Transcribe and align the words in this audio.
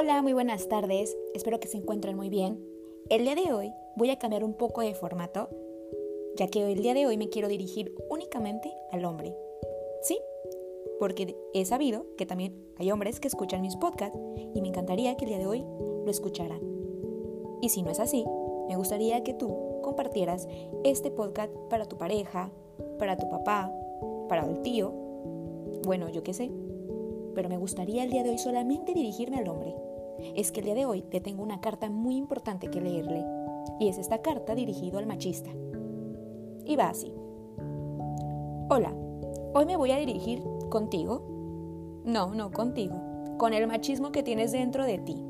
Hola, 0.00 0.22
muy 0.22 0.32
buenas 0.32 0.68
tardes. 0.68 1.18
Espero 1.34 1.58
que 1.58 1.66
se 1.66 1.76
encuentren 1.76 2.14
muy 2.14 2.28
bien. 2.28 2.64
El 3.08 3.24
día 3.24 3.34
de 3.34 3.52
hoy 3.52 3.72
voy 3.96 4.10
a 4.10 4.18
cambiar 4.20 4.44
un 4.44 4.54
poco 4.54 4.80
de 4.80 4.94
formato, 4.94 5.48
ya 6.36 6.46
que 6.46 6.70
el 6.70 6.82
día 6.82 6.94
de 6.94 7.04
hoy 7.04 7.16
me 7.16 7.30
quiero 7.30 7.48
dirigir 7.48 7.92
únicamente 8.08 8.72
al 8.92 9.04
hombre. 9.04 9.34
¿Sí? 10.02 10.16
Porque 11.00 11.34
he 11.52 11.64
sabido 11.64 12.06
que 12.16 12.26
también 12.26 12.54
hay 12.76 12.92
hombres 12.92 13.18
que 13.18 13.26
escuchan 13.26 13.60
mis 13.60 13.74
podcasts 13.74 14.16
y 14.54 14.62
me 14.62 14.68
encantaría 14.68 15.16
que 15.16 15.24
el 15.24 15.30
día 15.30 15.38
de 15.38 15.48
hoy 15.48 15.64
lo 16.04 16.10
escucharan. 16.12 16.60
Y 17.60 17.70
si 17.70 17.82
no 17.82 17.90
es 17.90 17.98
así, 17.98 18.24
me 18.68 18.76
gustaría 18.76 19.24
que 19.24 19.34
tú 19.34 19.80
compartieras 19.82 20.46
este 20.84 21.10
podcast 21.10 21.52
para 21.70 21.86
tu 21.86 21.98
pareja, 21.98 22.52
para 23.00 23.16
tu 23.16 23.28
papá, 23.28 23.72
para 24.28 24.46
el 24.46 24.62
tío, 24.62 24.92
bueno, 25.84 26.08
yo 26.08 26.22
qué 26.22 26.34
sé. 26.34 26.52
Pero 27.34 27.48
me 27.48 27.58
gustaría 27.58 28.04
el 28.04 28.10
día 28.10 28.22
de 28.22 28.30
hoy 28.30 28.38
solamente 28.38 28.94
dirigirme 28.94 29.38
al 29.38 29.48
hombre. 29.48 29.74
Es 30.34 30.52
que 30.52 30.60
el 30.60 30.66
día 30.66 30.74
de 30.74 30.86
hoy 30.86 31.02
te 31.02 31.20
tengo 31.20 31.42
una 31.42 31.60
carta 31.60 31.90
muy 31.90 32.16
importante 32.16 32.68
que 32.68 32.80
leerle. 32.80 33.24
Y 33.80 33.88
es 33.88 33.98
esta 33.98 34.18
carta 34.22 34.54
dirigido 34.54 34.98
al 34.98 35.06
machista. 35.06 35.50
Y 36.64 36.76
va 36.76 36.90
así. 36.90 37.12
Hola, 38.70 38.94
hoy 39.54 39.66
me 39.66 39.76
voy 39.76 39.92
a 39.92 39.98
dirigir 39.98 40.42
contigo. 40.68 41.22
No, 42.04 42.34
no 42.34 42.50
contigo. 42.50 42.94
Con 43.38 43.54
el 43.54 43.66
machismo 43.66 44.12
que 44.12 44.22
tienes 44.22 44.52
dentro 44.52 44.84
de 44.84 44.98
ti. 44.98 45.22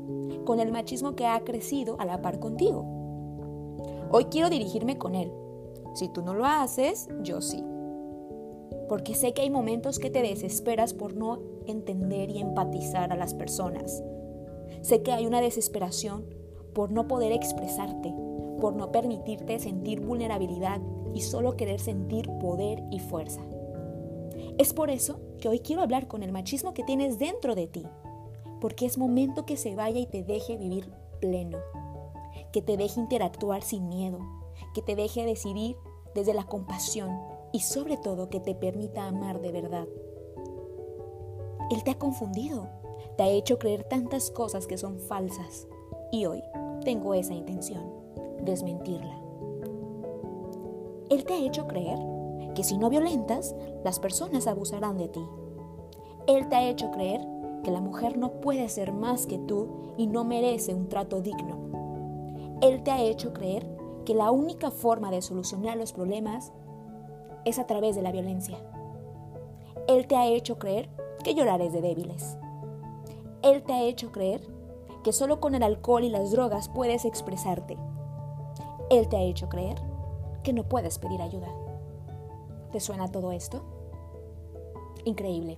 Con 0.45 0.59
el 0.59 0.71
machismo 0.71 1.15
que 1.15 1.27
ha 1.27 1.39
crecido 1.41 1.95
a 1.99 2.05
la 2.05 2.21
par 2.21 2.39
contigo. 2.39 2.85
Hoy 4.11 4.25
quiero 4.25 4.49
dirigirme 4.49 4.97
con 4.97 5.15
él. 5.15 5.31
Si 5.93 6.07
tú 6.09 6.21
no 6.21 6.33
lo 6.33 6.45
haces, 6.45 7.07
yo 7.23 7.41
sí 7.41 7.63
porque 8.89 9.13
sé 9.13 9.33
que 9.33 9.43
hay 9.43 9.51
momentos 9.51 9.99
que 9.99 10.09
te 10.09 10.21
desesperas 10.21 10.93
por 10.93 11.15
no 11.15 11.39
entender 11.67 12.31
y 12.31 12.39
empatizar 12.39 13.13
a 13.13 13.15
las 13.15 13.35
personas. 13.35 14.03
Sé 14.81 15.01
que 15.03 15.11
hay 15.11 15.25
una 15.25 15.41
desesperación 15.41 16.25
por 16.73 16.91
no 16.91 17.07
poder 17.07 17.31
expresarte, 17.31 18.13
por 18.59 18.75
no 18.75 18.91
permitirte 18.91 19.59
sentir 19.59 20.01
vulnerabilidad 20.01 20.81
y 21.13 21.21
solo 21.21 21.55
querer 21.55 21.79
sentir 21.79 22.29
poder 22.39 22.83
y 22.91 22.99
fuerza. 22.99 23.41
Es 24.57 24.73
por 24.73 24.89
eso 24.89 25.19
que 25.39 25.49
hoy 25.49 25.59
quiero 25.59 25.81
hablar 25.81 26.07
con 26.07 26.23
el 26.23 26.31
machismo 26.31 26.73
que 26.73 26.83
tienes 26.83 27.17
dentro 27.17 27.55
de 27.55 27.67
ti, 27.67 27.85
porque 28.61 28.85
es 28.85 28.97
momento 28.97 29.45
que 29.45 29.57
se 29.57 29.75
vaya 29.75 29.99
y 29.99 30.05
te 30.05 30.23
deje 30.23 30.57
vivir 30.57 30.91
pleno, 31.19 31.57
que 32.51 32.61
te 32.61 32.77
deje 32.77 32.99
interactuar 32.99 33.61
sin 33.61 33.87
miedo, 33.87 34.19
que 34.73 34.81
te 34.81 34.95
deje 34.95 35.25
decidir 35.25 35.77
desde 36.13 36.33
la 36.33 36.45
compasión, 36.45 37.17
y 37.51 37.61
sobre 37.61 37.97
todo 37.97 38.29
que 38.29 38.39
te 38.39 38.53
permita 38.53 39.07
amar 39.07 39.41
de 39.41 39.51
verdad. 39.51 39.87
Él 41.71 41.83
te 41.83 41.91
ha 41.91 41.97
confundido, 41.97 42.67
te 43.19 43.23
ha 43.23 43.27
hecho 43.27 43.59
creer 43.59 43.83
tantas 43.83 44.31
cosas 44.31 44.65
que 44.65 44.77
son 44.77 44.97
falsas 44.97 45.67
y 46.09 46.25
hoy 46.25 46.41
tengo 46.85 47.13
esa 47.13 47.33
intención, 47.33 47.83
desmentirla. 48.45 49.19
Él 51.09 51.25
te 51.25 51.33
ha 51.33 51.45
hecho 51.45 51.67
creer 51.67 51.99
que 52.55 52.63
si 52.63 52.77
no 52.77 52.89
violentas, 52.89 53.53
las 53.83 53.99
personas 53.99 54.47
abusarán 54.47 54.97
de 54.97 55.09
ti. 55.09 55.19
Él 56.27 56.47
te 56.47 56.55
ha 56.55 56.69
hecho 56.69 56.91
creer 56.91 57.19
que 57.61 57.71
la 57.71 57.81
mujer 57.81 58.17
no 58.17 58.39
puede 58.39 58.69
ser 58.69 58.93
más 58.93 59.27
que 59.27 59.37
tú 59.37 59.67
y 59.97 60.07
no 60.07 60.23
merece 60.23 60.73
un 60.73 60.87
trato 60.87 61.19
digno. 61.19 61.57
Él 62.61 62.83
te 62.83 62.91
ha 62.91 63.01
hecho 63.01 63.33
creer 63.33 63.67
que 64.05 64.13
la 64.13 64.31
única 64.31 64.71
forma 64.71 65.11
de 65.11 65.21
solucionar 65.21 65.75
los 65.75 65.91
problemas 65.91 66.53
es 67.43 67.59
a 67.59 67.67
través 67.67 67.97
de 67.97 68.01
la 68.01 68.13
violencia. 68.13 68.59
Él 69.89 70.07
te 70.07 70.15
ha 70.15 70.25
hecho 70.27 70.57
creer 70.57 70.87
que 71.21 71.35
llorar 71.35 71.61
es 71.61 71.73
de 71.73 71.81
débiles. 71.81 72.37
Él 73.41 73.63
te 73.63 73.73
ha 73.73 73.83
hecho 73.83 74.11
creer 74.11 74.41
que 75.03 75.13
solo 75.13 75.39
con 75.39 75.55
el 75.55 75.63
alcohol 75.63 76.03
y 76.03 76.09
las 76.09 76.31
drogas 76.31 76.67
puedes 76.67 77.05
expresarte. 77.05 77.77
Él 78.89 79.07
te 79.07 79.17
ha 79.17 79.21
hecho 79.21 79.47
creer 79.47 79.77
que 80.43 80.51
no 80.51 80.63
puedes 80.67 80.99
pedir 80.99 81.21
ayuda. 81.21 81.47
¿Te 82.71 82.79
suena 82.79 83.07
todo 83.07 83.31
esto? 83.31 83.63
Increíble. 85.05 85.57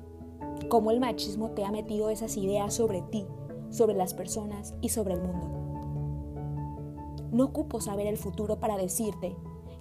Cómo 0.70 0.91
el 0.91 1.00
machismo 1.00 1.52
te 1.52 1.66
ha 1.66 1.72
metido 1.72 2.09
esas 2.09 2.38
ideas 2.38 2.74
sobre 2.74 3.02
ti, 3.02 3.25
sobre 3.72 3.96
las 3.96 4.14
personas 4.14 4.75
y 4.81 4.90
sobre 4.90 5.16
el 5.16 5.22
mundo. 5.22 5.47
No 7.31 7.46
ocupo 7.46 7.81
saber 7.81 8.08
el 8.08 8.18
futuro 8.18 8.59
para 8.59 8.78
decirte 8.78 9.36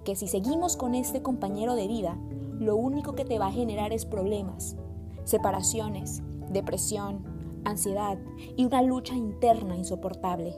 que 0.04 0.16
si 0.16 0.26
seguimos 0.26 0.76
con 0.76 0.94
este 0.94 1.20
compañero 1.20 1.74
de 1.74 1.86
vida, 1.86 2.16
lo 2.58 2.76
único 2.76 3.14
que 3.14 3.24
te 3.24 3.38
va 3.38 3.48
a 3.48 3.52
generar 3.52 3.92
es 3.92 4.06
problemas, 4.06 4.76
separaciones, 5.24 6.22
depresión, 6.50 7.24
ansiedad 7.64 8.18
y 8.56 8.64
una 8.64 8.82
lucha 8.82 9.14
interna 9.14 9.76
insoportable. 9.76 10.54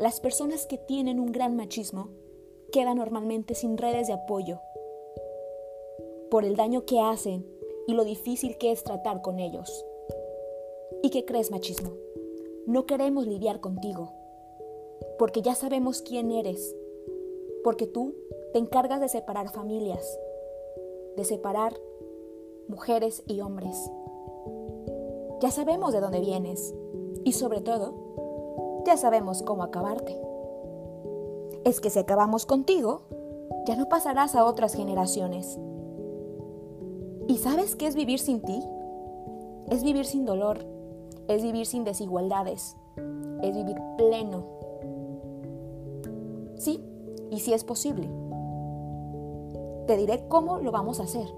Las 0.00 0.20
personas 0.20 0.66
que 0.66 0.78
tienen 0.78 1.20
un 1.20 1.32
gran 1.32 1.56
machismo 1.56 2.10
quedan 2.72 2.98
normalmente 2.98 3.54
sin 3.54 3.78
redes 3.78 4.06
de 4.08 4.14
apoyo 4.14 4.60
por 6.30 6.44
el 6.44 6.56
daño 6.56 6.84
que 6.84 7.00
hacen 7.00 7.46
y 7.86 7.94
lo 7.94 8.04
difícil 8.04 8.58
que 8.58 8.72
es 8.72 8.84
tratar 8.84 9.22
con 9.22 9.38
ellos. 9.38 9.84
¿Y 11.02 11.10
qué 11.10 11.24
crees, 11.24 11.50
machismo? 11.50 11.92
No 12.66 12.84
queremos 12.84 13.26
lidiar 13.26 13.60
contigo, 13.60 14.12
porque 15.18 15.40
ya 15.40 15.54
sabemos 15.54 16.02
quién 16.02 16.32
eres 16.32 16.74
porque 17.66 17.88
tú 17.88 18.14
te 18.52 18.60
encargas 18.60 19.00
de 19.00 19.08
separar 19.08 19.50
familias, 19.50 20.20
de 21.16 21.24
separar 21.24 21.74
mujeres 22.68 23.24
y 23.26 23.40
hombres. 23.40 23.90
Ya 25.40 25.50
sabemos 25.50 25.92
de 25.92 26.00
dónde 26.00 26.20
vienes 26.20 26.74
y 27.22 27.32
sobre 27.32 27.60
todo, 27.60 27.92
ya 28.86 28.96
sabemos 28.96 29.42
cómo 29.42 29.64
acabarte. 29.64 30.18
Es 31.64 31.80
que 31.80 31.90
si 31.90 31.98
acabamos 31.98 32.46
contigo, 32.46 33.02
ya 33.66 33.76
no 33.76 33.86
pasarás 33.86 34.34
a 34.34 34.46
otras 34.46 34.72
generaciones. 34.72 35.58
¿Y 37.28 37.36
sabes 37.36 37.76
qué 37.76 37.86
es 37.86 37.96
vivir 37.96 38.18
sin 38.18 38.40
ti? 38.40 38.62
Es 39.68 39.84
vivir 39.84 40.06
sin 40.06 40.24
dolor, 40.24 40.64
es 41.28 41.42
vivir 41.42 41.66
sin 41.66 41.84
desigualdades, 41.84 42.74
es 43.42 43.54
vivir 43.54 43.76
pleno. 43.98 44.44
Sí, 46.56 46.82
y 47.30 47.40
si 47.40 47.52
es 47.52 47.62
posible. 47.62 48.08
Te 49.86 49.98
diré 49.98 50.28
cómo 50.28 50.60
lo 50.60 50.72
vamos 50.72 50.98
a 50.98 51.02
hacer. 51.02 51.28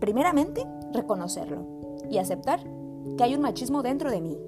Primeramente, 0.00 0.66
reconocerlo 0.94 1.81
y 2.12 2.18
aceptar 2.18 2.60
que 3.16 3.24
hay 3.24 3.34
un 3.34 3.40
machismo 3.40 3.82
dentro 3.82 4.10
de 4.10 4.20
mí. 4.20 4.38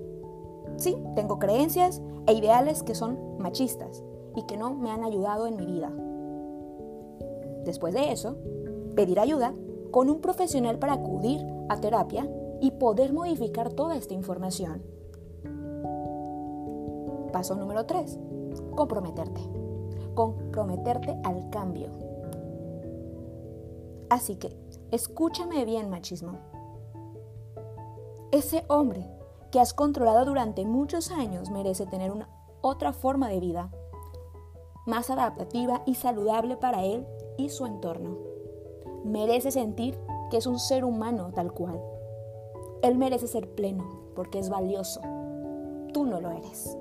Sí, 0.77 0.97
tengo 1.17 1.39
creencias 1.39 2.03
e 2.27 2.35
ideales 2.35 2.83
que 2.83 2.95
son 2.95 3.39
machistas 3.39 4.05
y 4.37 4.43
que 4.43 4.57
no 4.57 4.75
me 4.75 4.91
han 4.91 5.03
ayudado 5.03 5.47
en 5.47 5.57
mi 5.57 5.67
vida. 5.67 5.91
Después 7.65 7.95
de 7.95 8.13
eso, 8.13 8.37
pedir 8.95 9.19
ayuda 9.19 9.55
con 9.91 10.11
un 10.11 10.21
profesional 10.21 10.79
para 10.79 10.93
acudir 10.93 11.45
a 11.69 11.81
terapia 11.81 12.29
y 12.61 12.71
poder 12.73 13.13
modificar 13.13 13.73
toda 13.73 13.97
esta 13.97 14.15
información. 14.15 14.83
Paso 17.33 17.57
número 17.57 17.87
3. 17.87 18.19
Comprometerte 18.77 19.41
comprometerte 20.15 21.17
al 21.25 21.51
cambio. 21.51 21.89
Así 24.09 24.37
que, 24.37 24.57
escúchame 24.91 25.65
bien, 25.65 25.91
machismo. 25.91 26.39
Ese 28.35 28.65
hombre 28.67 29.09
que 29.53 29.61
has 29.61 29.73
controlado 29.73 30.25
durante 30.25 30.65
muchos 30.65 31.13
años 31.13 31.51
merece 31.51 31.87
tener 31.87 32.11
una 32.11 32.29
otra 32.63 32.93
forma 32.93 33.29
de 33.29 33.39
vida, 33.39 33.71
más 34.87 35.09
adaptativa 35.09 35.85
y 35.87 35.95
saludable 35.95 36.57
para 36.57 36.83
él 36.83 37.07
y 37.39 37.51
su 37.51 37.65
entorno. 37.65 38.19
Merece 39.05 39.53
sentir 39.53 39.97
que 40.33 40.39
es 40.39 40.49
un 40.49 40.59
ser 40.59 40.85
humano 40.85 41.31
tal 41.33 41.53
cual. 41.53 41.81
Él 42.83 42.99
merece 42.99 43.29
ser 43.29 43.55
pleno 43.55 43.85
porque 44.17 44.41
es 44.41 44.49
valioso. 44.49 45.01
Tú 45.93 46.05
no 46.05 46.21
lo 46.21 46.33
eres. 46.33 46.77